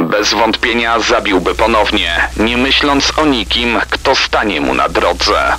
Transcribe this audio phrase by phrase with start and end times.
[0.00, 5.52] Bez wątpienia zabiłby ponownie, nie myśląc o nikim, kto stanie mu na drodze.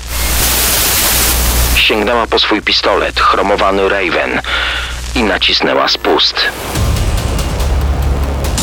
[1.75, 4.41] Sięgnęła po swój pistolet, chromowany Raven
[5.15, 6.35] i nacisnęła spust.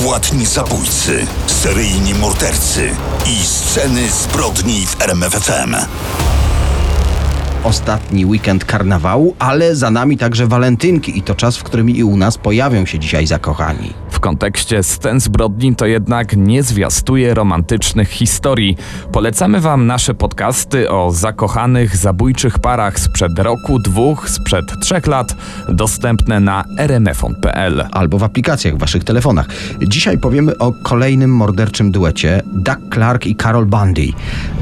[0.03, 2.91] Płatni zabójcy, seryjni mordercy
[3.27, 5.77] i sceny zbrodni w RMFFM.
[7.65, 12.17] Ostatni weekend karnawału, ale za nami także walentynki i to czas, w którym i u
[12.17, 14.04] nas pojawią się dzisiaj zakochani.
[14.25, 18.77] W kontekście scen zbrodni to jednak nie zwiastuje romantycznych historii.
[19.13, 25.37] Polecamy Wam nasze podcasty o zakochanych, zabójczych parach sprzed roku, dwóch, sprzed trzech lat,
[25.69, 27.85] dostępne na rmfon.pl.
[27.91, 29.47] Albo w aplikacjach w waszych telefonach.
[29.89, 34.09] Dzisiaj powiemy o kolejnym morderczym duecie Doug Clark i Carol Bundy.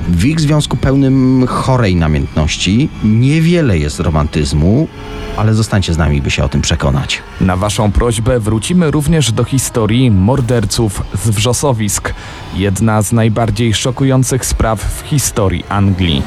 [0.09, 4.89] W ich związku pełnym chorej namiętności niewiele jest romantyzmu,
[5.37, 7.23] ale zostańcie z nami, by się o tym przekonać.
[7.41, 12.15] Na Waszą prośbę wrócimy również do historii morderców z wrzosowisk.
[12.55, 16.23] Jedna z najbardziej szokujących spraw w historii Anglii.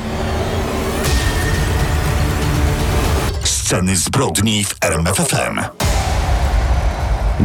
[3.44, 5.60] Sceny zbrodni w RMFFM.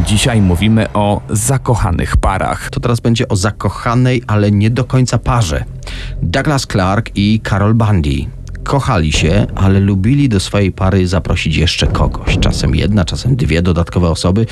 [0.05, 2.69] Dzisiaj mówimy o zakochanych parach.
[2.69, 5.63] To teraz będzie o zakochanej, ale nie do końca parze.
[6.21, 8.25] Douglas Clark i Carol Bundy.
[8.63, 12.37] Kochali się, ale lubili do swojej pary zaprosić jeszcze kogoś.
[12.39, 14.45] Czasem jedna, czasem dwie dodatkowe osoby.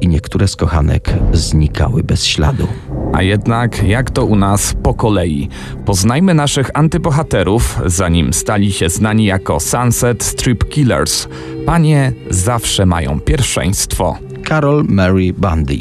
[0.00, 2.66] I niektóre z kochanek znikały bez śladu.
[3.12, 5.48] A jednak, jak to u nas po kolei?
[5.84, 11.28] Poznajmy naszych antybohaterów, zanim stali się znani jako Sunset Strip Killers.
[11.66, 14.18] Panie zawsze mają pierwszeństwo.
[14.48, 15.76] Carol Mary Bundy,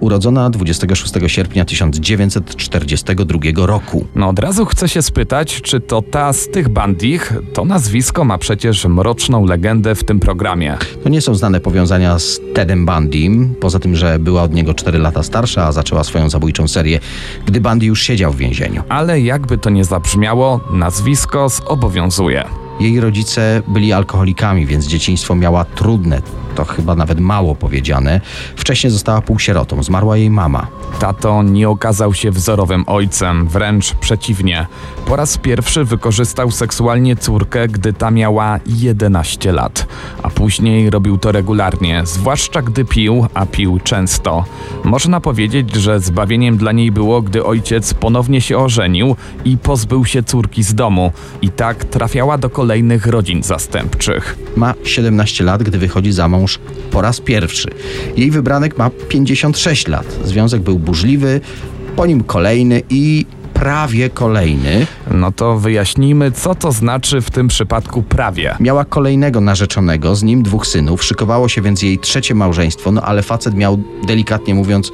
[0.00, 4.06] urodzona 26 sierpnia 1942 roku.
[4.14, 8.38] No od razu chcę się spytać, czy to ta z tych bandich, to nazwisko ma
[8.38, 10.76] przecież mroczną legendę w tym programie.
[11.02, 14.98] To nie są znane powiązania z Tedem Bundym, poza tym, że była od niego 4
[14.98, 17.00] lata starsza, a zaczęła swoją zabójczą serię,
[17.46, 18.82] gdy Bundy już siedział w więzieniu.
[18.88, 22.44] Ale jakby to nie zabrzmiało, nazwisko zobowiązuje.
[22.80, 26.22] Jej rodzice byli alkoholikami, więc dzieciństwo miała trudne.
[26.54, 28.20] To chyba nawet mało powiedziane.
[28.56, 30.66] Wcześniej została półsierotą, zmarła jej mama.
[30.98, 34.66] Tato nie okazał się wzorowym ojcem, wręcz przeciwnie.
[35.06, 39.86] Po raz pierwszy wykorzystał seksualnie córkę, gdy ta miała 11 lat,
[40.22, 44.44] a później robił to regularnie, zwłaszcza gdy pił, a pił często.
[44.84, 50.22] Można powiedzieć, że zbawieniem dla niej było, gdy ojciec ponownie się ożenił i pozbył się
[50.22, 54.38] córki z domu, i tak trafiała do kolejnych rodzin zastępczych.
[54.56, 56.43] Ma 17 lat, gdy wychodzi za mąż
[56.90, 57.68] po raz pierwszy.
[58.16, 60.18] Jej wybranek ma 56 lat.
[60.24, 61.40] Związek był burzliwy,
[61.96, 64.86] po nim kolejny i prawie kolejny.
[65.10, 68.56] No to wyjaśnijmy, co to znaczy w tym przypadku prawie.
[68.60, 71.04] Miała kolejnego narzeczonego, z nim dwóch synów.
[71.04, 74.92] Szykowało się więc jej trzecie małżeństwo, no ale facet miał, delikatnie mówiąc,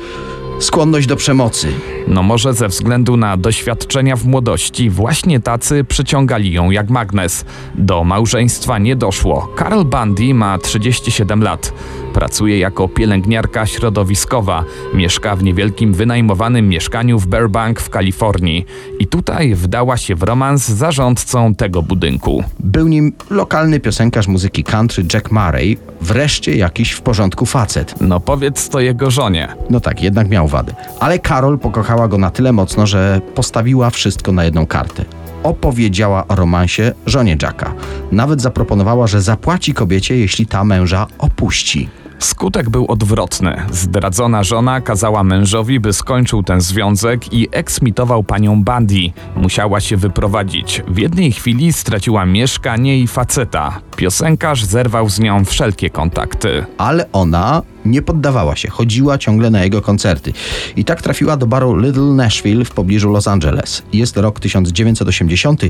[0.61, 1.73] skłonność do przemocy.
[2.09, 7.45] No może ze względu na doświadczenia w młodości, właśnie tacy przyciągali ją jak magnes.
[7.75, 9.55] Do małżeństwa nie doszło.
[9.59, 11.73] Carol Bundy ma 37 lat.
[12.13, 14.65] Pracuje jako pielęgniarka środowiskowa.
[14.95, 18.67] Mieszka w niewielkim wynajmowanym mieszkaniu w Burbank w Kalifornii.
[18.99, 22.45] I tutaj wdała się w romans z zarządcą tego budynku.
[22.61, 27.95] Był nim lokalny piosenkarz muzyki country Jack Murray, wreszcie jakiś w porządku facet.
[28.01, 29.49] No powiedz to jego żonie.
[29.71, 30.75] No tak, jednak miał wady.
[31.01, 35.05] Ale Karol pokochała go na tyle mocno, że postawiła wszystko na jedną kartę.
[35.43, 37.75] Opowiedziała o romansie żonie Jacka.
[38.13, 41.89] Nawet zaproponowała, że zapłaci kobiecie, jeśli ta męża opuści.
[42.21, 43.63] Skutek był odwrotny.
[43.73, 49.13] Zdradzona żona kazała mężowi, by skończył ten związek i eksmitował panią Bundy.
[49.37, 50.83] Musiała się wyprowadzić.
[50.89, 53.81] W jednej chwili straciła mieszkanie i faceta.
[53.97, 56.65] Piosenkarz zerwał z nią wszelkie kontakty.
[56.79, 60.33] Ale ona nie poddawała się, chodziła ciągle na jego koncerty.
[60.77, 63.83] I tak trafiła do baru Little Nashville w pobliżu Los Angeles.
[63.93, 65.61] Jest rok 1980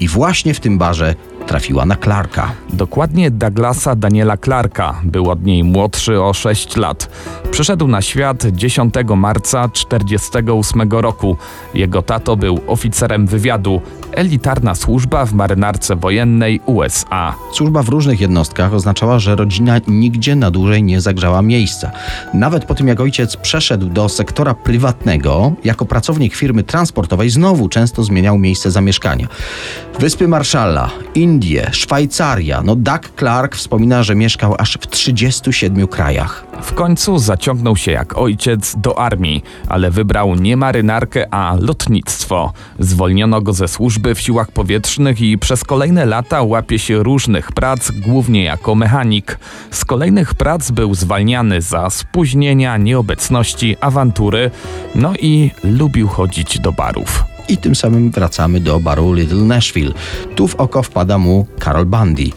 [0.00, 1.14] i właśnie w tym barze
[1.46, 2.52] trafiła na Clarka.
[2.72, 5.00] Dokładnie Douglasa Daniela Clarka.
[5.04, 7.10] Był od niej młodszy o 6 lat.
[7.50, 11.36] Przyszedł na świat 10 marca 1948 roku.
[11.74, 13.80] Jego tato był oficerem wywiadu.
[14.16, 17.34] Elitarna służba w marynarce wojennej USA.
[17.52, 21.90] Służba w różnych jednostkach oznaczała, że rodzina nigdzie na dłużej nie zagrzała miejsca.
[22.34, 28.04] Nawet po tym, jak ojciec przeszedł do sektora prywatnego, jako pracownik firmy transportowej, znowu często
[28.04, 29.28] zmieniał miejsce zamieszkania.
[29.98, 32.62] Wyspy Marszalla, Indie, Szwajcaria.
[32.62, 36.45] No, Doug Clark wspomina, że mieszkał aż w 37 krajach.
[36.62, 42.52] W końcu zaciągnął się jak ojciec do armii, ale wybrał nie marynarkę, a lotnictwo.
[42.78, 47.90] Zwolniono go ze służby w siłach powietrznych i przez kolejne lata łapie się różnych prac,
[47.90, 49.38] głównie jako mechanik.
[49.70, 54.50] Z kolejnych prac był zwalniany za spóźnienia, nieobecności, awantury,
[54.94, 57.24] no i lubił chodzić do barów.
[57.48, 59.92] I tym samym wracamy do baru Little Nashville.
[60.34, 62.30] Tu w oko wpada mu Carol Bundy.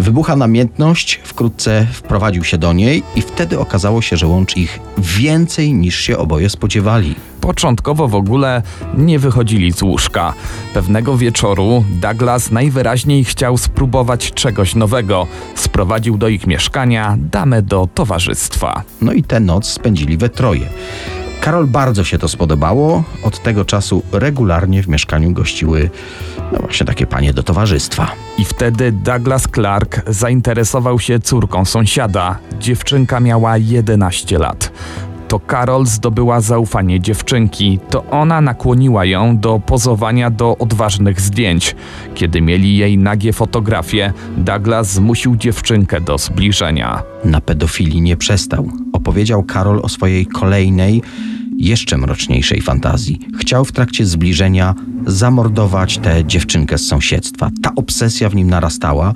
[0.00, 5.72] Wybucha namiętność, wkrótce wprowadził się do niej i wtedy okazało się, że łączy ich więcej
[5.72, 7.14] niż się oboje spodziewali.
[7.40, 8.62] Początkowo w ogóle
[8.96, 10.34] nie wychodzili z łóżka.
[10.74, 15.26] Pewnego wieczoru Douglas najwyraźniej chciał spróbować czegoś nowego.
[15.54, 18.82] Sprowadził do ich mieszkania damę do towarzystwa.
[19.00, 20.66] No i tę noc spędzili we troje.
[21.42, 23.04] Karol bardzo się to spodobało.
[23.22, 25.90] Od tego czasu regularnie w mieszkaniu gościły
[26.52, 28.10] no właśnie takie panie do towarzystwa.
[28.38, 32.38] I wtedy Douglas Clark zainteresował się córką sąsiada.
[32.60, 34.72] Dziewczynka miała 11 lat.
[35.28, 37.78] To Karol zdobyła zaufanie dziewczynki.
[37.90, 41.76] To ona nakłoniła ją do pozowania do odważnych zdjęć.
[42.14, 47.02] Kiedy mieli jej nagie fotografie, Douglas zmusił dziewczynkę do zbliżenia.
[47.24, 48.68] Na pedofilii nie przestał.
[48.92, 51.02] Opowiedział Karol o swojej kolejnej,
[51.62, 53.18] jeszcze mroczniejszej fantazji.
[53.40, 54.74] Chciał w trakcie zbliżenia
[55.06, 57.50] zamordować tę dziewczynkę z sąsiedztwa.
[57.62, 59.14] Ta obsesja w nim narastała.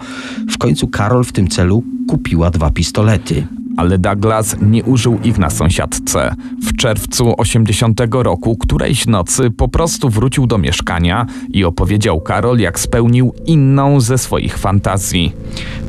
[0.51, 3.47] W końcu Karol w tym celu kupiła dwa pistolety.
[3.77, 6.35] Ale Douglas nie użył ich na sąsiadce.
[6.63, 12.81] W czerwcu 80 roku którejś nocy po prostu wrócił do mieszkania i opowiedział Karol, jak
[12.81, 15.33] spełnił inną ze swoich fantazji.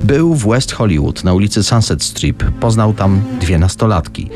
[0.04, 2.44] Był w West Hollywood na ulicy Sunset Strip.
[2.44, 4.30] Poznał tam dwie nastolatki.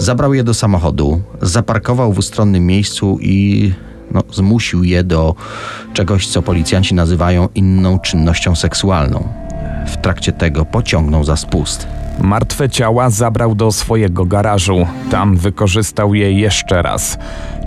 [0.00, 3.72] Zabrał je do samochodu, zaparkował w ustronnym miejscu i
[4.10, 5.34] no, zmusił je do
[5.92, 9.28] czegoś, co policjanci nazywają inną czynnością seksualną.
[9.86, 11.86] W trakcie tego pociągnął za spust.
[12.20, 14.86] Martwe ciała zabrał do swojego garażu.
[15.10, 17.18] Tam wykorzystał je jeszcze raz.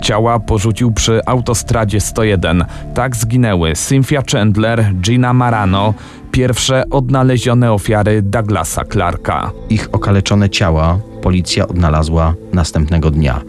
[0.02, 2.64] Ciała porzucił przy autostradzie 101.
[2.94, 5.94] Tak zginęły Cynthia Chandler, Gina Marano,
[6.30, 9.50] pierwsze odnalezione ofiary Douglasa Clarka.
[9.70, 13.40] Ich okaleczone ciała policja odnalazła następnego dnia.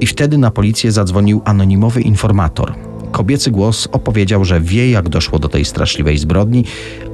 [0.00, 2.74] I wtedy na policję zadzwonił anonimowy informator.
[3.12, 6.64] Kobiecy głos opowiedział, że wie, jak doszło do tej straszliwej zbrodni,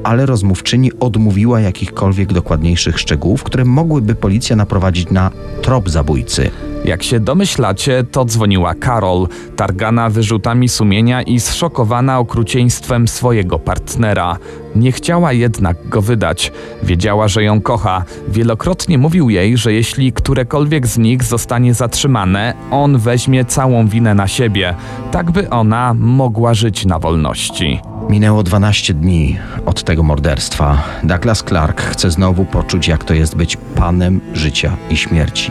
[0.05, 5.31] ale rozmówczyni odmówiła jakichkolwiek dokładniejszych szczegółów, które mogłyby policja naprowadzić na
[5.63, 6.51] trop zabójcy.
[6.85, 14.37] Jak się domyślacie, to dzwoniła Carol, targana wyrzutami sumienia i zszokowana okrucieństwem swojego partnera.
[14.77, 16.53] Nie chciała jednak go wydać.
[16.83, 18.05] Wiedziała, że ją kocha.
[18.29, 24.29] Wielokrotnie mówił jej, że jeśli którekolwiek z nich zostanie zatrzymane, on weźmie całą winę na
[24.29, 24.75] siebie,
[25.11, 27.81] tak by ona mogła żyć na wolności.
[28.09, 29.37] Minęło 12 dni
[29.67, 30.83] od tego morderstwa.
[31.03, 35.51] Douglas Clark chce znowu poczuć, jak to jest być panem życia i śmierci.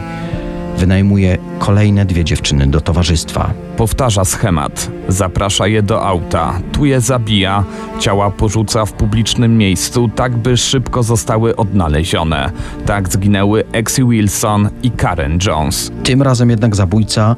[0.77, 3.53] Wynajmuje kolejne dwie dziewczyny do towarzystwa.
[3.77, 4.91] Powtarza schemat.
[5.07, 7.63] Zaprasza je do auta, tu je zabija,
[7.99, 12.51] ciała porzuca w publicznym miejscu, tak by szybko zostały odnalezione.
[12.85, 15.91] Tak zginęły Exy Wilson i Karen Jones.
[16.03, 17.35] Tym razem jednak zabójca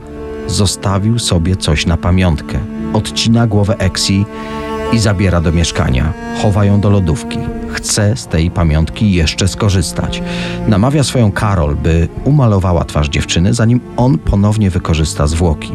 [0.48, 2.60] zostawił sobie coś na pamiątkę.
[2.94, 4.26] Odcina głowę Exi
[4.94, 6.14] i zabiera do mieszkania.
[6.42, 7.40] Chowa ją do lodówki.
[7.70, 10.22] Chce z tej pamiątki jeszcze skorzystać.
[10.68, 15.72] Namawia swoją Karol, by umalowała twarz dziewczyny, zanim on ponownie wykorzysta zwłoki.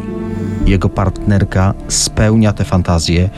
[0.65, 3.29] Jego partnerka spełnia te fantazje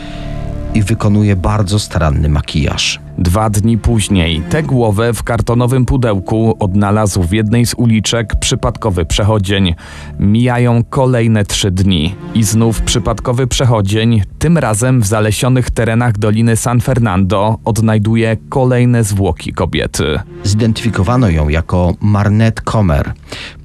[0.73, 2.99] i wykonuje bardzo staranny makijaż.
[3.17, 9.75] Dwa dni później tę głowę w kartonowym pudełku odnalazł w jednej z uliczek przypadkowy przechodzień.
[10.19, 16.81] Mijają kolejne trzy dni i znów przypadkowy przechodzień, tym razem w zalesionych terenach Doliny San
[16.81, 20.19] Fernando, odnajduje kolejne zwłoki kobiety.
[20.43, 23.13] Zidentyfikowano ją jako Marnette Comer.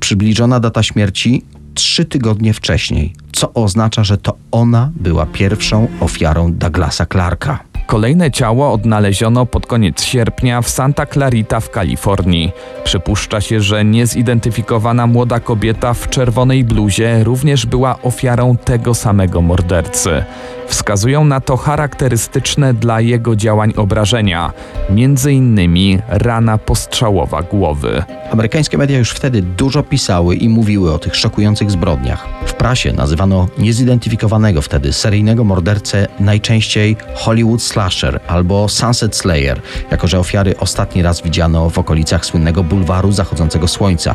[0.00, 1.42] Przybliżona data śmierci
[1.75, 7.72] trzy tygodnie wcześniej, co oznacza, że to ona była pierwszą ofiarą Douglasa Clarka.
[7.93, 12.53] Kolejne ciało odnaleziono pod koniec sierpnia w Santa Clarita w Kalifornii.
[12.85, 20.25] Przypuszcza się, że niezidentyfikowana młoda kobieta w czerwonej bluzie również była ofiarą tego samego mordercy.
[20.67, 24.53] Wskazują na to charakterystyczne dla jego działań obrażenia,
[24.91, 28.03] między innymi rana postrzałowa głowy.
[28.31, 32.29] Amerykańskie media już wtedy dużo pisały i mówiły o tych szokujących zbrodniach.
[32.47, 39.61] W prasie nazywano niezidentyfikowanego wtedy seryjnego mordercę najczęściej Hollywood Slasher albo Sunset Slayer,
[39.91, 44.15] jako że ofiary ostatni raz widziano w okolicach słynnego bulwaru zachodzącego słońca.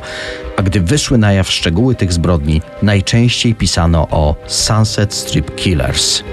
[0.58, 6.24] A gdy wyszły na jaw szczegóły tych zbrodni, najczęściej pisano o Sunset Strip Killers.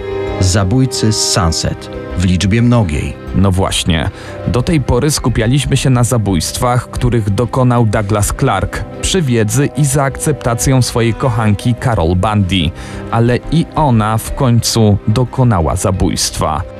[0.40, 3.16] Zabójcy z Sunset w liczbie mnogiej.
[3.34, 4.10] No właśnie,
[4.46, 10.02] do tej pory skupialiśmy się na zabójstwach, których dokonał Douglas Clark przy wiedzy i za
[10.02, 12.70] akceptacją swojej kochanki Carol Bundy,
[13.10, 16.73] ale i ona w końcu dokonała zabójstwa.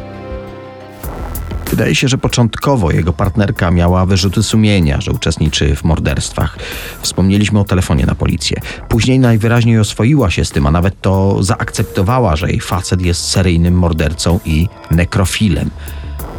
[1.71, 6.59] Wydaje się, że początkowo jego partnerka miała wyrzuty sumienia, że uczestniczy w morderstwach.
[7.01, 8.61] Wspomnieliśmy o telefonie na policję.
[8.89, 13.75] Później najwyraźniej oswoiła się z tym, a nawet to zaakceptowała, że jej facet jest seryjnym
[13.75, 15.71] mordercą i nekrofilem.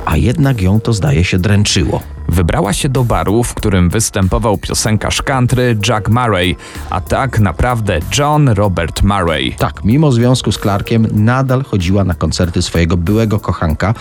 [0.05, 2.01] A jednak ją to zdaje się dręczyło.
[2.29, 6.55] Wybrała się do baru, w którym występował piosenkarz country Jack Murray,
[6.89, 9.55] a tak naprawdę John Robert Murray.
[9.57, 13.93] Tak, mimo związku z Clarkiem nadal chodziła na koncerty swojego byłego kochanka.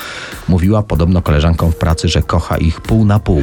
[0.48, 3.42] Mówiła podobno koleżankom w pracy, że kocha ich pół na pół.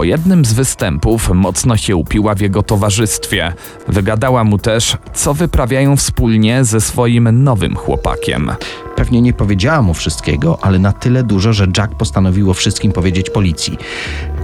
[0.00, 3.52] Po jednym z występów mocno się upiła w jego towarzystwie.
[3.88, 8.50] Wygadała mu też, co wyprawiają wspólnie ze swoim nowym chłopakiem.
[8.96, 13.30] Pewnie nie powiedziała mu wszystkiego, ale na tyle dużo, że Jack postanowił o wszystkim powiedzieć
[13.30, 13.78] policji.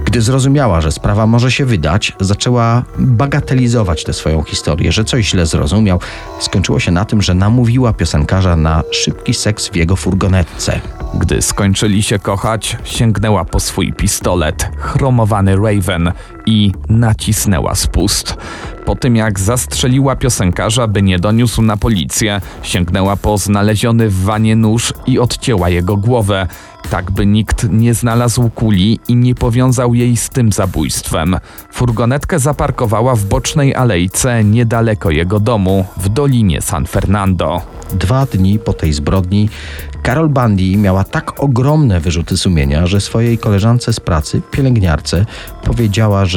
[0.07, 5.45] Gdy zrozumiała, że sprawa może się wydać, zaczęła bagatelizować tę swoją historię, że coś źle
[5.45, 5.99] zrozumiał.
[6.39, 10.79] Skończyło się na tym, że namówiła piosenkarza na szybki seks w jego furgonetce.
[11.13, 16.11] Gdy skończyli się kochać, sięgnęła po swój pistolet, chromowany Raven,
[16.47, 18.37] i nacisnęła spust.
[18.85, 24.55] Po tym jak zastrzeliła piosenkarza, by nie doniósł na policję, sięgnęła po znaleziony w wanie
[24.55, 26.47] nóż i odcięła jego głowę,
[26.89, 31.37] tak by nikt nie znalazł kuli i nie powiązał jej z tym zabójstwem.
[31.71, 37.61] Furgonetkę zaparkowała w bocznej alejce niedaleko jego domu, w dolinie San Fernando.
[37.93, 39.49] Dwa dni po tej zbrodni
[40.07, 45.25] Carol Bundy miała tak ogromne wyrzuty sumienia, że swojej koleżance z pracy, pielęgniarce,
[45.63, 46.36] powiedziała, że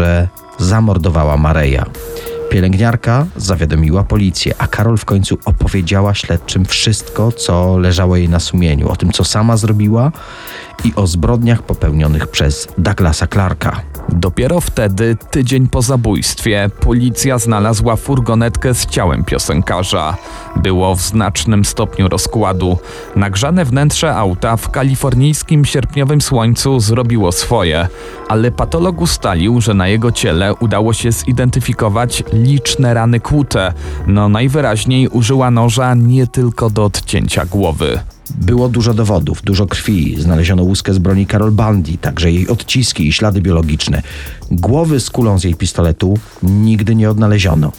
[0.59, 1.87] zamordowała Mareja.
[2.51, 8.89] Pielęgniarka zawiadomiła policję, a Karol w końcu opowiedziała śledczym wszystko, co leżało jej na sumieniu,
[8.89, 10.13] o tym, co sama zrobiła
[10.85, 13.83] i o zbrodniach popełnionych przez Douglasa Clarka.
[14.13, 20.17] Dopiero wtedy, tydzień po zabójstwie, policja znalazła furgonetkę z ciałem piosenkarza.
[20.57, 22.79] Było w znacznym stopniu rozkładu.
[23.17, 27.89] Nagrzane wnętrze auta w kalifornijskim sierpniowym słońcu zrobiło swoje,
[28.29, 33.73] ale patolog ustalił, że na jego ciele udało się zidentyfikować liczne rany kłute.
[34.07, 38.01] No najwyraźniej użyła noża nie tylko do odcięcia głowy.
[38.35, 40.17] Było dużo dowodów, dużo krwi.
[40.19, 44.03] Znaleziono łuskę z broni Carol Bundy, także jej odciski i ślady biologiczne.
[44.51, 47.73] Głowy z kulą z jej pistoletu nigdy nie odnaleziono.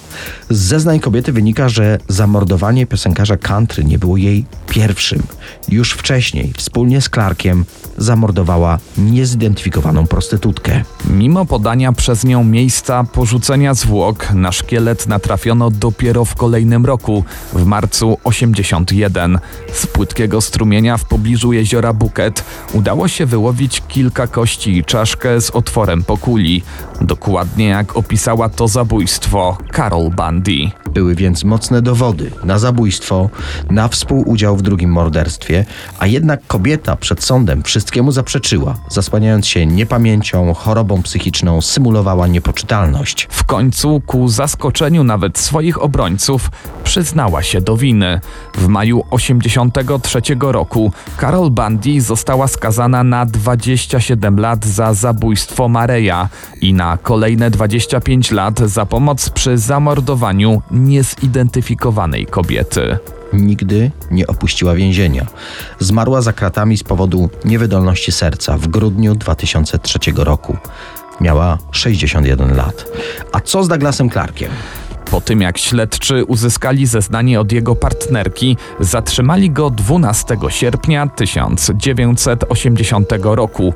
[0.50, 5.24] Z zeznań kobiety wynika, że zamordowanie piosenkarza country nie było jej pierwszym.
[5.70, 7.66] Już wcześniej, wspólnie z Clarkiem,
[7.98, 10.84] zamordowała niezidentyfikowaną prostytutkę.
[11.10, 17.66] Mimo podania przez nią miejsca porzucenia zwłok, na szkielet natrafiono dopiero w kolejnym roku, w
[17.66, 19.40] marcu 81.
[19.74, 22.44] Z płytkiego strumienia w pobliżu jeziora Buket
[22.74, 26.64] udało się wyłowić kilka kości i czaszkę z otworem po kuli.
[27.02, 30.72] Dokładnie jak opisała to zabójstwo Carol Bundy.
[30.94, 33.30] Były więc mocne dowody na zabójstwo,
[33.70, 35.66] na współudział w drugim morderstwie,
[36.00, 43.28] a jednak kobieta przed sądem wszystkiemu zaprzeczyła, zasłaniając się niepamięcią, chorobą psychiczną, symulowała niepoczytalność.
[43.32, 46.52] W końcu, ku zaskoczeniu nawet swoich obrońców,
[46.84, 48.20] przyznała się do winy.
[48.58, 56.30] W maju 83 roku Carol Bundy została skazana na 27 lat za zabójstwo Mareja
[56.62, 62.98] i na kolejne 25 lat za pomoc przy zamordowaniu niezidentyfikowanej kobiety.
[63.34, 65.26] Nigdy nie opuściła więzienia.
[65.80, 70.58] Zmarła za kratami z powodu niewydolności serca w grudniu 2003 roku.
[71.22, 72.86] Miała 61 lat.
[73.32, 74.52] A co z Douglasem Clarkiem?
[75.12, 83.74] Po tym jak śledczy uzyskali zeznanie od jego partnerki, zatrzymali go 12 sierpnia 1980 roku.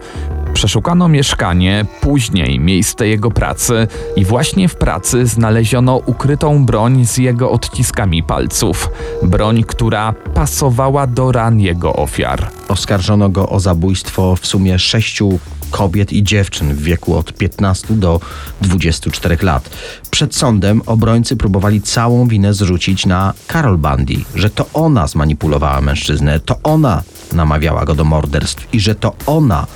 [0.53, 7.51] Przeszukano mieszkanie, później miejsce jego pracy i właśnie w pracy znaleziono ukrytą broń z jego
[7.51, 8.89] odciskami palców.
[9.23, 12.47] Broń, która pasowała do ran jego ofiar.
[12.67, 15.39] Oskarżono go o zabójstwo w sumie sześciu
[15.71, 18.19] kobiet i dziewczyn w wieku od 15 do
[18.61, 19.69] 24 lat.
[20.11, 26.39] Przed sądem obrońcy próbowali całą winę zrzucić na Carol Bundy, że to ona zmanipulowała mężczyznę,
[26.39, 27.03] to ona
[27.33, 29.67] namawiała go do morderstw i że to ona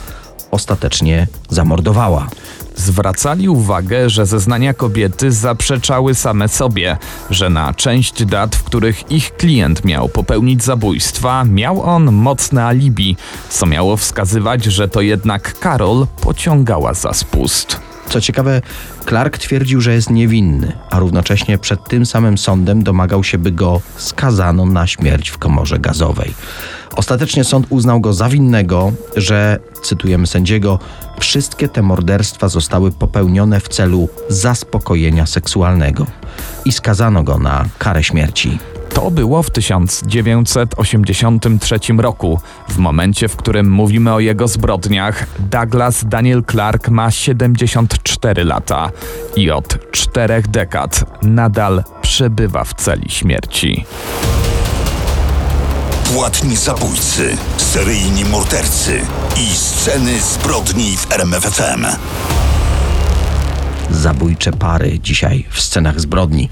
[0.52, 2.30] ostatecznie zamordowała.
[2.80, 6.98] Zwracali uwagę, że zeznania kobiety zaprzeczały same sobie,
[7.30, 13.18] że na część dat, w których ich klient miał popełnić zabójstwa, miał on mocne alibi,
[13.50, 17.89] co miało wskazywać, że to jednak Karol pociągała za spust.
[18.10, 18.62] Co ciekawe,
[19.08, 23.82] Clark twierdził, że jest niewinny, a równocześnie przed tym samym sądem domagał się, by go
[23.98, 26.34] skazano na śmierć w komorze gazowej.
[26.96, 30.80] Ostatecznie sąd uznał go za winnego, że, cytujemy sędziego,
[31.20, 36.06] wszystkie te morderstwa zostały popełnione w celu zaspokojenia seksualnego
[36.66, 38.58] i skazano go na karę śmierci.
[39.00, 42.40] To było w 1983 roku.
[42.70, 48.92] W momencie, w którym mówimy o jego zbrodniach, Douglas Daniel Clark ma 74 lata
[49.36, 53.86] i od czterech dekad nadal przebywa w celi śmierci.
[56.14, 59.02] Płatni zabójcy, seryjni mordercy
[59.36, 61.86] i sceny zbrodni w RMFFM.
[63.92, 66.50] Zabójcze pary dzisiaj w scenach zbrodni.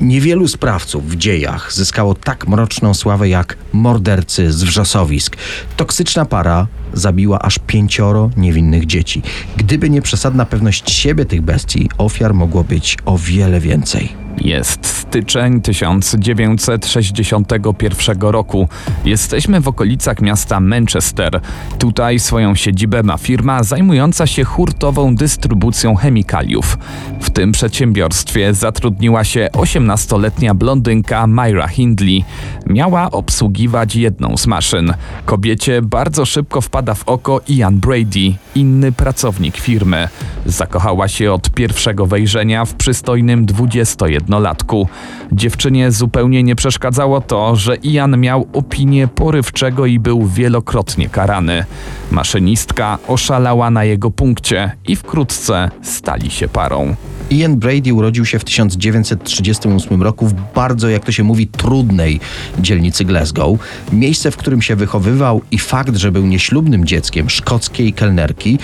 [0.00, 5.36] Niewielu sprawców w dziejach zyskało tak mroczną sławę jak mordercy z wrzosowisk.
[5.76, 9.22] Toksyczna para zabiła aż pięcioro niewinnych dzieci.
[9.56, 14.20] Gdyby nie przesadna pewność siebie tych bestii, ofiar mogło być o wiele więcej.
[14.38, 18.68] Jest styczeń 1961 roku.
[19.04, 21.40] Jesteśmy w okolicach miasta Manchester.
[21.78, 26.78] Tutaj swoją siedzibę ma firma zajmująca się hurtową dystrybucją chemikaliów.
[27.20, 32.24] W tym przedsiębiorstwie zatrudniła się 18-letnia blondynka Myra Hindley.
[32.66, 34.94] Miała obsługiwać jedną z maszyn.
[35.24, 40.08] Kobiecie bardzo szybko wpada w oko Ian Brady, inny pracownik firmy.
[40.46, 44.86] Zakochała się od pierwszego wejrzenia w przystojnym 21-latku.
[45.32, 51.64] Dziewczynie zupełnie nie przeszkadzało to, że Ian miał opinię porywczego i był wielokrotnie karany.
[52.10, 56.94] Maszynistka oszalała na jego punkcie i wkrótce stali się parą.
[57.30, 62.20] Ian Brady urodził się w 1938 roku w bardzo, jak to się mówi, trudnej
[62.58, 63.58] dzielnicy Glasgow.
[63.92, 68.58] Miejsce, w którym się wychowywał i fakt, że był nieślubnym dzieckiem szkockiej kelnerki,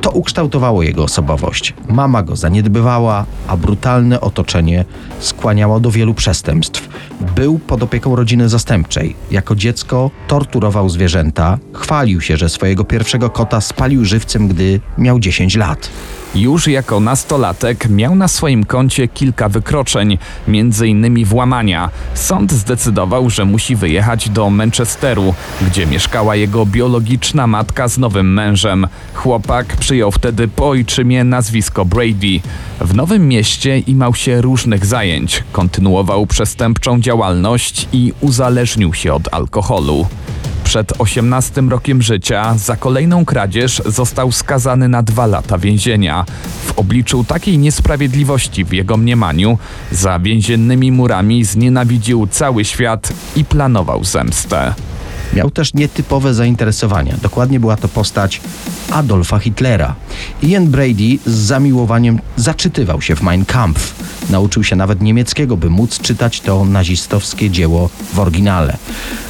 [0.00, 1.74] to ukształtowało jego osobowość.
[1.88, 4.84] Mama go zaniedbywała, a brutalne otoczenie
[5.20, 6.88] skłaniało do wielu przestępstw.
[7.36, 9.16] Był pod opieką rodziny zastępczej.
[9.30, 15.56] Jako dziecko torturował zwierzęta, chwalił się, że swojego pierwszego kota spalił żywcem, gdy miał 10
[15.56, 15.90] lat.
[16.34, 21.24] Już jako nastolatek miał na swoim koncie kilka wykroczeń, m.in.
[21.24, 21.90] włamania.
[22.14, 28.86] Sąd zdecydował, że musi wyjechać do Manchesteru, gdzie mieszkała jego biologiczna matka z nowym mężem.
[29.14, 32.40] Chłopak przyjął wtedy po ojczymie nazwisko Brady.
[32.80, 40.06] W Nowym Mieście imał się różnych zajęć, kontynuował przestępczą działalność i uzależnił się od alkoholu.
[40.64, 46.24] Przed 18 rokiem życia za kolejną kradzież został skazany na dwa lata więzienia.
[46.66, 49.58] W obliczu takiej niesprawiedliwości w jego mniemaniu
[49.92, 54.74] za więziennymi murami znienawidził cały świat i planował zemstę.
[55.34, 57.14] Miał też nietypowe zainteresowania.
[57.22, 58.40] Dokładnie była to postać
[58.90, 59.94] Adolfa Hitlera.
[60.42, 63.94] Ian Brady z zamiłowaniem zaczytywał się w Mein Kampf.
[64.30, 68.76] Nauczył się nawet niemieckiego, by móc czytać to nazistowskie dzieło w oryginale.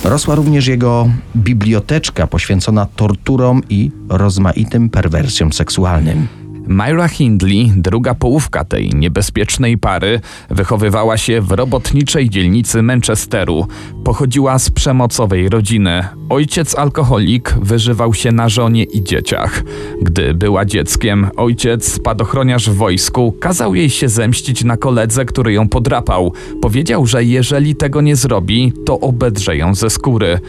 [0.04, 6.39] Rosła również jego biblioteczka poświęcona torturom i rozmaitym perwersjom seksualnym.
[6.70, 13.66] Myra Hindley, druga połówka tej niebezpiecznej pary, wychowywała się w robotniczej dzielnicy Manchesteru.
[14.04, 16.04] Pochodziła z przemocowej rodziny.
[16.28, 19.62] Ojciec alkoholik wyżywał się na żonie i dzieciach.
[20.02, 25.68] Gdy była dzieckiem, ojciec, spadochroniarz w wojsku, kazał jej się zemścić na koledze, który ją
[25.68, 26.32] podrapał.
[26.62, 30.40] Powiedział, że jeżeli tego nie zrobi, to obedrze ją ze skóry.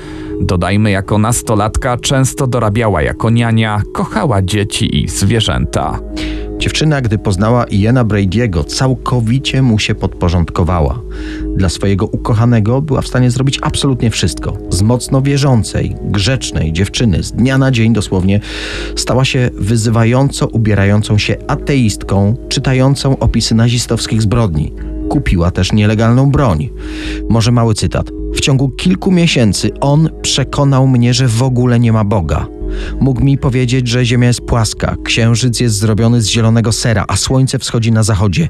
[0.42, 6.00] Dodajmy, jako nastolatka często dorabiała jako niania, kochała dzieci i zwierzęta.
[6.62, 11.02] Dziewczyna, gdy poznała Iena Brady'ego, całkowicie mu się podporządkowała.
[11.56, 14.58] Dla swojego ukochanego była w stanie zrobić absolutnie wszystko.
[14.70, 18.40] Z mocno wierzącej, grzecznej dziewczyny z dnia na dzień dosłownie
[18.96, 24.74] stała się wyzywająco ubierającą się ateistką, czytającą opisy nazistowskich zbrodni.
[25.10, 26.70] Kupiła też nielegalną broń.
[27.30, 28.12] Może mały cytat.
[28.36, 32.48] W ciągu kilku miesięcy on przekonał mnie, że w ogóle nie ma Boga.
[33.00, 37.60] Mógł mi powiedzieć, że Ziemia jest płaska, księżyc jest zrobiony z zielonego sera, a słońce
[37.60, 38.50] wschodzi na zachodzie.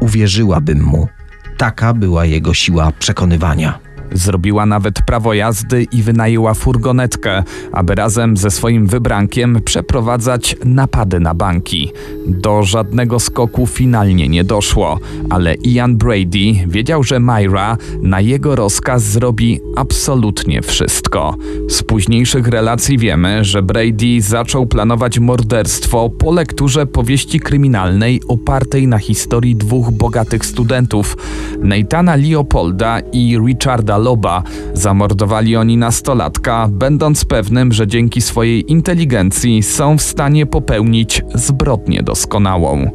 [0.00, 1.08] Uwierzyłabym mu.
[1.56, 3.78] Taka była jego siła przekonywania.
[4.12, 7.42] Zrobiła nawet prawo jazdy i wynajęła furgonetkę,
[7.72, 11.92] aby razem ze swoim wybrankiem przeprowadzać napady na banki.
[12.26, 14.98] Do żadnego skoku finalnie nie doszło,
[15.30, 21.36] ale Ian Brady wiedział, że Myra na jego rozkaz zrobi absolutnie wszystko.
[21.68, 28.98] Z późniejszych relacji wiemy, że Brady zaczął planować morderstwo po lekturze powieści kryminalnej opartej na
[28.98, 31.16] historii dwóch bogatych studentów,
[31.62, 34.42] Nathana Leopolda i Richarda Loba.
[34.74, 42.90] Zamordowali oni nastolatka, będąc pewnym, że dzięki swojej inteligencji są w stanie popełnić zbrodnię doskonałą.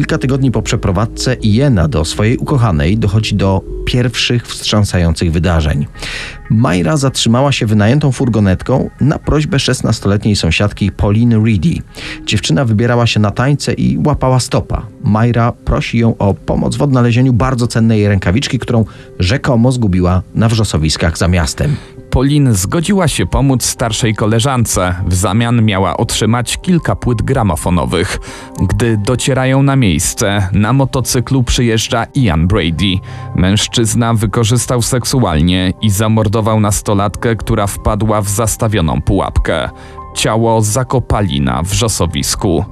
[0.00, 5.86] Kilka tygodni po przeprowadzce Iena do swojej ukochanej dochodzi do pierwszych wstrząsających wydarzeń.
[6.50, 11.82] Majra zatrzymała się wynajętą furgonetką na prośbę 16-letniej sąsiadki Pauline Reedy.
[12.26, 14.86] Dziewczyna wybierała się na tańce i łapała stopa.
[15.04, 18.84] Majra prosi ją o pomoc w odnalezieniu bardzo cennej rękawiczki, którą
[19.18, 21.76] rzekomo zgubiła na wrzosowiskach za miastem.
[22.10, 24.94] Pauline zgodziła się pomóc starszej koleżance.
[25.06, 28.18] W zamian miała otrzymać kilka płyt gramofonowych.
[28.60, 32.98] Gdy docierają na miejsce, na motocyklu przyjeżdża Ian Brady.
[33.34, 39.68] Mężczyzna wykorzystał seksualnie i zamordował nastolatkę, która wpadła w zastawioną pułapkę.
[40.14, 42.64] Ciało zakopali na wrzosowisku.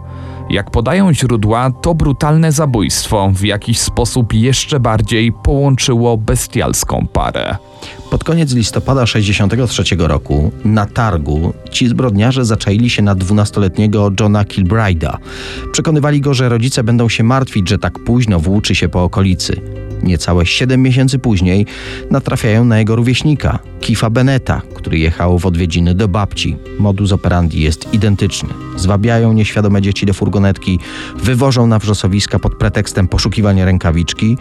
[0.50, 7.56] Jak podają źródła, to brutalne zabójstwo w jakiś sposób jeszcze bardziej połączyło bestialską parę.
[8.10, 15.16] Pod koniec listopada 1963 roku na targu ci zbrodniarze zaczaili się na 12-letniego Johna Kilbride'a.
[15.72, 19.60] Przekonywali go, że rodzice będą się martwić, że tak późno włóczy się po okolicy.
[20.02, 21.66] Niecałe 7 miesięcy później
[22.10, 26.56] natrafiają na jego rówieśnika, Kifa Beneta, który jechał w odwiedziny do babci.
[26.78, 28.48] Modus operandi jest identyczny.
[28.76, 30.78] Zwabiają nieświadome dzieci do furgonetki,
[31.16, 34.36] wywożą na wrzosowiska pod pretekstem poszukiwania rękawiczki.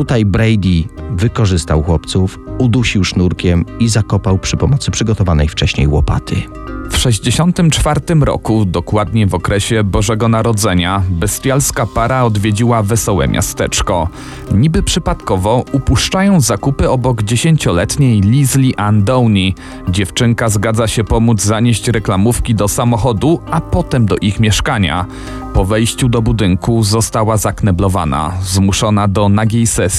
[0.00, 6.42] Tutaj Brady wykorzystał chłopców, udusił sznurkiem i zakopał przy pomocy przygotowanej wcześniej łopaty.
[6.90, 14.08] W 64 roku, dokładnie w okresie Bożego Narodzenia, bestialska para odwiedziła wesołe miasteczko.
[14.52, 19.54] Niby przypadkowo upuszczają zakupy obok dziesięcioletniej Leslie Ann Downey.
[19.88, 25.06] Dziewczynka zgadza się pomóc zanieść reklamówki do samochodu, a potem do ich mieszkania.
[25.54, 29.89] Po wejściu do budynku została zakneblowana, zmuszona do nagiej sesji,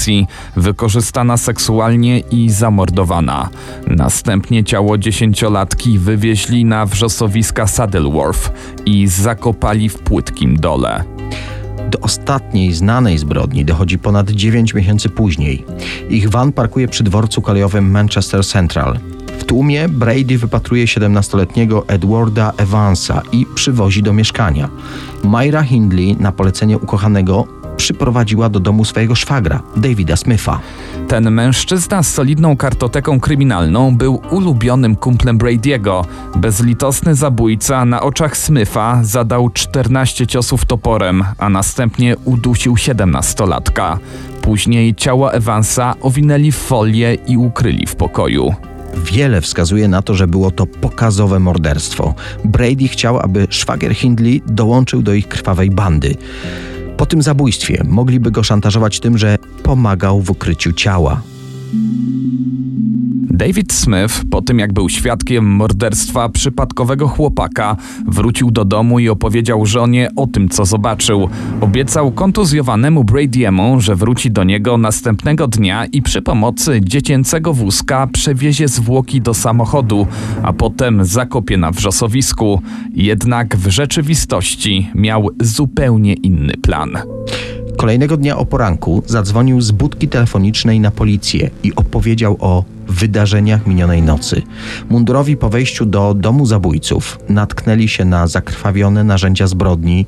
[0.56, 3.50] wykorzystana seksualnie i zamordowana.
[3.88, 8.52] Następnie ciało dziesięciolatki wywieźli na wrzosowiska Saddleworth
[8.86, 11.04] i zakopali w płytkim dole.
[11.90, 15.66] Do ostatniej znanej zbrodni dochodzi ponad 9 miesięcy później.
[16.10, 19.00] Ich van parkuje przy dworcu kolejowym Manchester Central.
[19.40, 24.70] W tłumie Brady wypatruje 17-letniego Edwarda Evansa i przywozi do mieszkania.
[25.24, 30.60] Myra Hindley na polecenie ukochanego przyprowadziła do domu swojego szwagra, Davida Smitha.
[31.08, 36.06] Ten mężczyzna z solidną kartoteką kryminalną był ulubionym kumplem Brady'ego.
[36.36, 43.98] Bezlitosny zabójca na oczach Smitha zadał 14 ciosów toporem, a następnie udusił 17-latka.
[44.42, 48.54] Później ciało Evansa owinęli w folię i ukryli w pokoju.
[48.96, 52.14] Wiele wskazuje na to, że było to pokazowe morderstwo.
[52.46, 56.16] Brady chciał, aby szwagier Hindley dołączył do ich krwawej bandy.
[57.02, 61.22] Po tym zabójstwie mogliby go szantażować tym, że pomagał w ukryciu ciała.
[63.42, 67.78] David Smith, po tym jak był świadkiem morderstwa przypadkowego chłopaka,
[68.08, 71.30] wrócił do domu i opowiedział żonie o tym, co zobaczył.
[71.62, 78.68] Obiecał kontuzjowanemu Brady'emu, że wróci do niego następnego dnia i przy pomocy dziecięcego wózka przewiezie
[78.68, 80.08] zwłoki do samochodu,
[80.44, 82.62] a potem zakopie na wrzosowisku.
[82.94, 86.98] Jednak w rzeczywistości miał zupełnie inny plan.
[87.82, 94.02] Kolejnego dnia o poranku zadzwonił z budki telefonicznej na policję i opowiedział o wydarzeniach minionej
[94.02, 94.42] nocy.
[94.90, 100.06] Mundurowi po wejściu do domu zabójców natknęli się na zakrwawione narzędzia zbrodni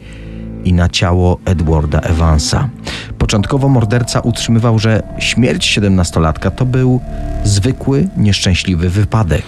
[0.65, 2.69] i na ciało Edwarda Evansa.
[3.17, 7.01] Początkowo morderca utrzymywał, że śmierć 17-latka to był
[7.43, 9.43] zwykły, nieszczęśliwy wypadek.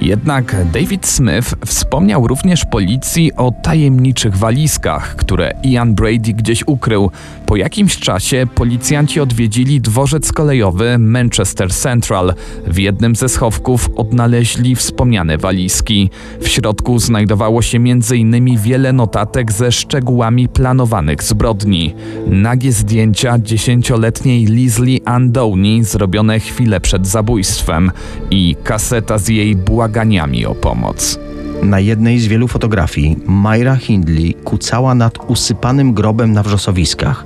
[0.00, 7.10] Jednak David Smith wspomniał również policji o tajemniczych walizkach, które Ian Brady gdzieś ukrył.
[7.46, 12.34] Po jakimś czasie policjanci odwiedzili dworzec kolejowy Manchester Central.
[12.66, 16.10] W jednym ze schowków odnaleźli wspomniane walizki.
[16.40, 18.58] W środku znajdowało się m.in.
[18.58, 21.94] wiele notatek ze szczegółami planowanych zbrodni.
[22.26, 27.90] Nagie zdjęcia dziesięcioletniej Leslie Ann Downey zrobione chwilę przed zabójstwem
[28.30, 31.18] i kaseta z jej błaganiami o pomoc.
[31.62, 37.24] Na jednej z wielu fotografii Myra Hindley kucała nad usypanym grobem na wrzosowiskach.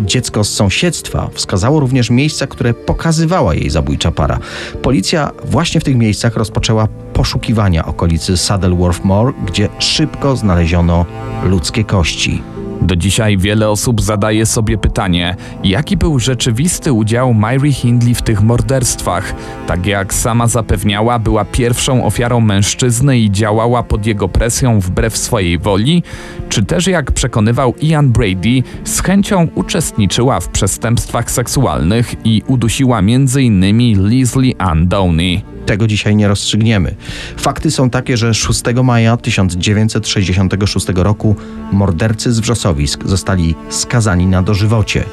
[0.00, 4.38] Dziecko z sąsiedztwa wskazało również miejsca, które pokazywała jej zabójcza para.
[4.82, 11.06] Policja właśnie w tych miejscach rozpoczęła poszukiwania okolicy Saddleworth Moor, gdzie szybko znaleziono
[11.44, 12.53] ludzkie kości.
[12.84, 18.42] Do dzisiaj wiele osób zadaje sobie pytanie, jaki był rzeczywisty udział Myri Hindley w tych
[18.42, 19.34] morderstwach.
[19.66, 25.58] Tak jak sama zapewniała, była pierwszą ofiarą mężczyzny i działała pod jego presją wbrew swojej
[25.58, 26.02] woli,
[26.48, 34.08] czy też jak przekonywał Ian Brady, z chęcią uczestniczyła w przestępstwach seksualnych i udusiła m.in.
[34.10, 35.53] Leslie Ann Downey.
[35.66, 36.94] Tego dzisiaj nie rozstrzygniemy.
[37.36, 41.36] Fakty są takie, że 6 maja 1966 roku
[41.72, 45.04] mordercy z wrzosowisk zostali skazani na dożywocie.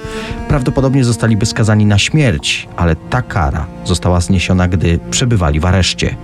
[0.47, 6.15] Prawdopodobnie zostaliby skazani na śmierć, ale ta kara została zniesiona, gdy przebywali w areszcie.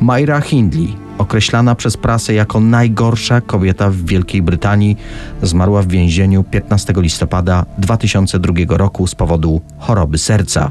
[0.00, 4.96] Myra Hindley, określana przez prasę jako najgorsza kobieta w Wielkiej Brytanii,
[5.42, 10.70] zmarła w więzieniu 15 listopada 2002 roku z powodu choroby serca.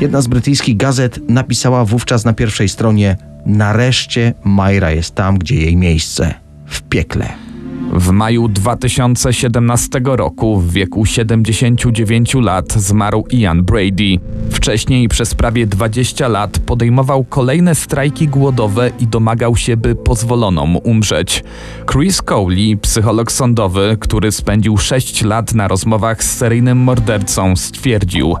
[0.00, 5.76] Jedna z brytyjskich gazet napisała wówczas na pierwszej stronie: Nareszcie Myra jest tam, gdzie jej
[5.76, 6.34] miejsce
[6.66, 7.49] w piekle.
[7.92, 14.18] W maju 2017 roku w wieku 79 lat zmarł Ian Brady.
[14.50, 20.78] Wcześniej przez prawie 20 lat podejmował kolejne strajki głodowe i domagał się, by pozwolono mu
[20.78, 21.44] umrzeć.
[21.92, 28.36] Chris Cowley, psycholog sądowy, który spędził 6 lat na rozmowach z seryjnym mordercą, stwierdził: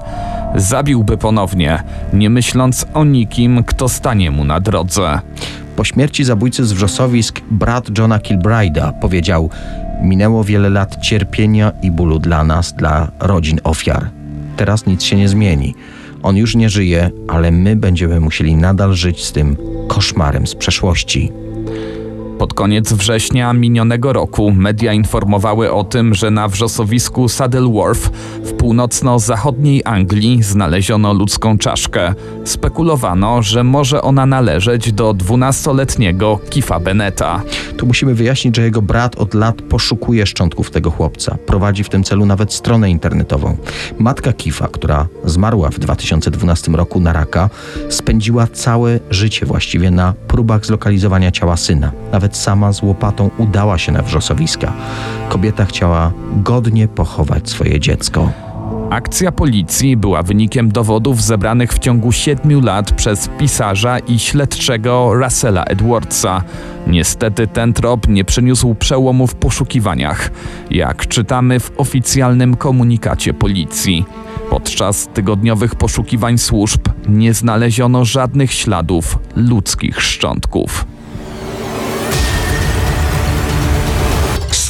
[0.54, 1.82] Zabiłby ponownie,
[2.12, 5.20] nie myśląc o nikim, kto stanie mu na drodze.
[5.80, 9.50] Po śmierci zabójcy z wrzosowisk brat Johna Kilbride'a powiedział:
[10.02, 14.10] Minęło wiele lat cierpienia i bólu dla nas, dla rodzin ofiar.
[14.56, 15.74] Teraz nic się nie zmieni.
[16.22, 19.56] On już nie żyje, ale my będziemy musieli nadal żyć z tym
[19.88, 21.32] koszmarem z przeszłości.
[22.40, 28.10] Pod koniec września minionego roku media informowały o tym, że na wrzosowisku Saddleworth
[28.44, 32.14] w północno-zachodniej Anglii znaleziono ludzką czaszkę.
[32.44, 37.42] Spekulowano, że może ona należeć do 12-letniego Kifa Beneta.
[37.76, 41.36] Tu musimy wyjaśnić, że jego brat od lat poszukuje szczątków tego chłopca.
[41.46, 43.56] Prowadzi w tym celu nawet stronę internetową.
[43.98, 47.50] Matka Kifa, która zmarła w 2012 roku na raka,
[47.88, 51.92] spędziła całe życie właściwie na próbach zlokalizowania ciała syna.
[52.30, 54.72] Nawet sama z łopatą udała się na wrzosowiska.
[55.28, 58.30] Kobieta chciała godnie pochować swoje dziecko.
[58.90, 65.64] Akcja policji była wynikiem dowodów zebranych w ciągu siedmiu lat przez pisarza i śledczego Russella
[65.64, 66.42] Edwardsa.
[66.86, 70.30] Niestety ten trop nie przyniósł przełomu w poszukiwaniach,
[70.70, 74.04] jak czytamy w oficjalnym komunikacie policji.
[74.50, 80.86] Podczas tygodniowych poszukiwań służb nie znaleziono żadnych śladów ludzkich szczątków.